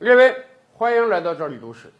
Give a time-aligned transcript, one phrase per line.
[0.00, 0.34] 列位，
[0.72, 1.92] 欢迎来到这里读史。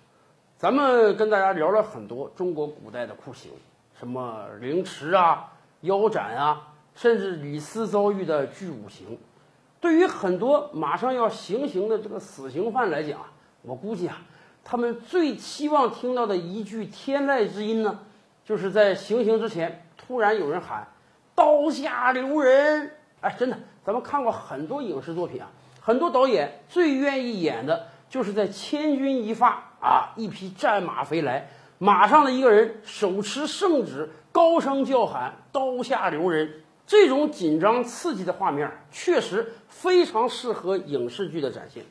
[0.56, 3.52] 咱们跟大家聊了很多中国古代的酷刑，
[3.98, 9.18] 什么凌迟啊、腰斩啊，甚至李斯遭遇的巨五刑。
[9.82, 14.16] 对于很多马上要行刑的这个死刑犯来讲啊，我估计啊，
[14.64, 18.00] 他们最期望听到的一句天籁之音呢，
[18.46, 20.88] 就是在行刑之前突然有人喊
[21.36, 22.92] “刀下留人”。
[23.20, 25.50] 哎，真的，咱们看过很多影视作品啊，
[25.90, 36.62] 很多导演最愿意演的就是在千钧一发啊，一匹战马飞来，马上的一个人手持圣旨，高声叫喊“刀下留人”。
[36.86, 41.84] 这种紧张刺激的画面确实非常适合影视剧的展现，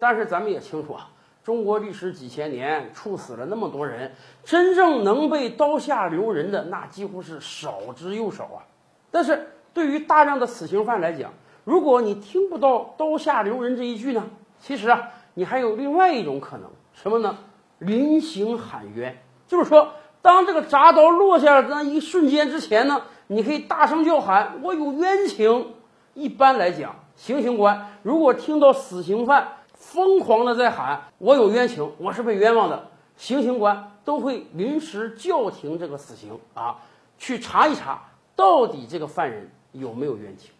[0.00, 1.08] 但是咱们也清楚啊，
[1.44, 8.66] 中国历史几千年处死了那么多人，真正能被刀下留人的那几乎是少之又少啊。
[9.12, 11.32] 但是对于大量的死刑犯来讲，
[11.64, 14.24] 如果你听不到“刀下留人”这一句呢，
[14.60, 17.36] 其实啊，你还有另外一种可能，什么呢？
[17.78, 19.88] 临刑喊冤，就是说，
[20.22, 23.02] 当这个铡刀落下的那一瞬间之前呢。
[23.26, 25.72] 你可以大声叫喊：“我有冤情。”
[26.12, 36.76] 一般来讲，行刑官如果听到死刑犯疯狂的在喊“我有冤情，我是被冤枉的”，行刑官都会临时叫停这个死刑啊，
[37.16, 38.02] 去查一查
[38.36, 40.50] 到底这个犯人有没有冤情。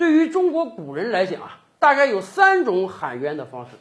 [0.00, 3.72] 对于中国古人来讲啊，大概有三种喊冤的方式。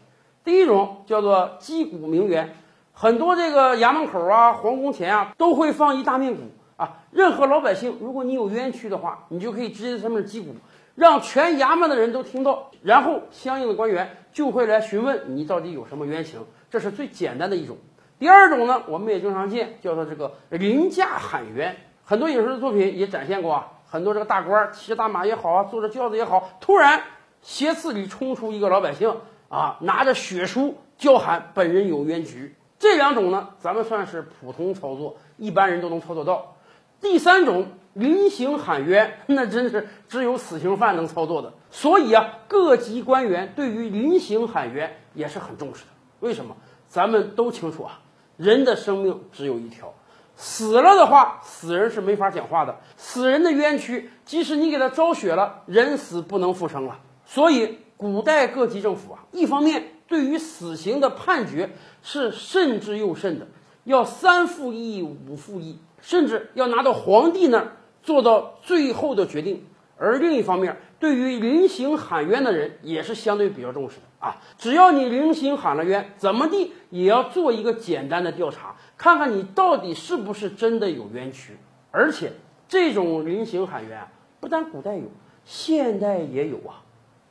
[0.43, 2.53] 第一种叫做击鼓鸣冤，
[2.91, 6.41] 很多这个衙门口啊、皇宫前啊都会放一大面鼓。
[6.75, 10.53] 啊，任何老百姓，如果你有冤屈的话，你就可以直接在上面击鼓，
[10.95, 16.45] 让全衙门的人都听到，然后相应的官员就会来询问你到底有什么冤情。
[16.69, 17.77] 这是最简单的一种。
[18.19, 21.77] 第二种呢，我们也经常见，叫做这个凌驾喊冤。
[22.03, 27.03] 很多影视作品也展现过啊，很多这个大官骑着大马也好啊，坐着轿子也好，突然
[27.41, 29.17] 斜刺里冲出一个老百姓
[29.49, 32.55] 啊，拿着血书叫喊本人有冤屈。
[32.77, 36.55] 这两种呢，咱们算是普通操作，一般人都能操作到。
[37.01, 41.53] 第三种临刑喊冤， 那真是只有死刑犯能操作的。
[41.71, 45.89] 所以啊，各级官员对于临刑喊冤也是很重视的。
[46.19, 46.55] 为什么？
[46.87, 48.01] 咱们都清楚啊，
[48.37, 49.93] 人的生命只有一条，
[50.41, 52.73] 死了的话，死人是没法讲话的。
[52.95, 56.97] 死人的冤屈，即使你给他昭雪了，人死不能复生了。
[57.25, 61.69] 所以，古代各级政府啊，一方面对于死刑的判决
[62.01, 63.47] 是慎之又慎的，
[63.83, 65.79] 要三复议、五复议。
[66.01, 69.65] 甚至要拿到皇帝那儿做到最后的决定，
[69.99, 74.37] 而另一方面，对于临刑喊冤的人也是相对比较重视的啊。
[74.57, 81.57] 只要你临刑喊了冤，怎么地也要做一个简单的调查，看看你到底是不是真的有冤屈。
[81.91, 82.31] 而且
[82.67, 84.07] 这种临刑喊冤，
[84.39, 85.03] 不但古代有，
[85.43, 86.81] 现代也有啊。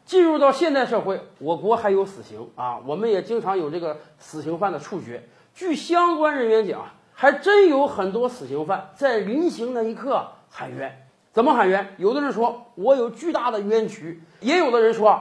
[0.04, 5.26] 进入到现代社会，我国还有死刑啊，我们也经常有这个死刑犯的处决。
[5.54, 6.84] 据相关人员讲。
[7.20, 11.94] 还真有很多死刑犯在临刑那一刻喊冤，怎么喊冤？
[11.98, 15.20] 有的人说我有巨大的冤屈，也有的人说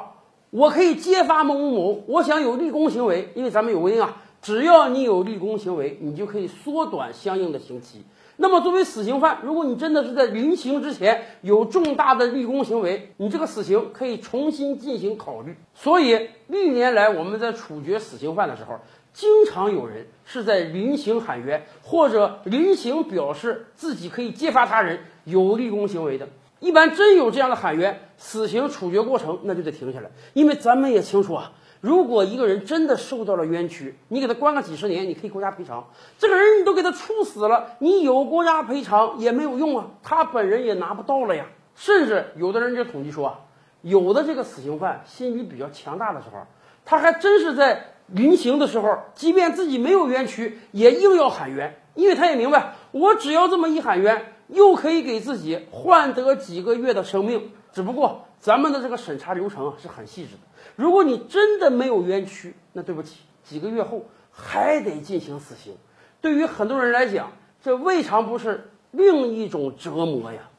[0.49, 3.29] 我可以揭发某某某，我想有立功行为。
[3.35, 8.03] 因为咱们有规定啊，只要你有立功行为，你就可以缩短相应的刑期。
[8.37, 15.55] 那么作为死刑犯，如果你真的是在临刑之前有重大的立功行为，你这个死刑可以重新进行考虑。
[15.73, 18.79] 所以历年来我们在处决死刑犯的时候。
[19.17, 26.27] 经常有人是在临刑喊冤，或者临刑表示自己可以揭发他人有立功行为的。
[26.59, 31.51] 一般真有这样的喊冤，死刑处决过程那就得停下来，因为咱们也清楚啊，
[31.81, 35.87] 如果一个人真的受到了冤屈，你给他关个几十年，你可以国家赔偿。
[36.19, 41.47] 这个人你都给他处死了，你有国家赔偿也没有用啊，他本人也拿不到了呀。
[41.73, 43.39] 甚至有的人就统计说啊，
[43.81, 46.37] 有的这个死刑犯心理比较强大的时候，
[46.85, 47.93] 他还真是在。
[48.07, 57.51] 临刑的时候，即便自己没有冤屈，也硬要喊冤，因为他也明白，我只要这么一喊冤，又可以给自己换得几个月的生命。
[57.73, 60.39] 只不过咱们的这个审查流程啊是很细致的，
[60.75, 65.75] 如果你真的没有冤屈，那对不起，几个月后还得进行死刑。
[66.21, 67.31] 对于很多人来讲，
[67.61, 70.49] 这未尝不是另一种折磨呀。